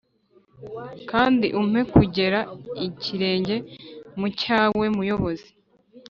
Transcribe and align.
Kandi 1.09 1.47
umpe 1.61 1.81
kugera 1.93 2.39
ikirenge 2.87 3.55
nmucyawe 4.15 4.85
muyobozi 4.95 5.49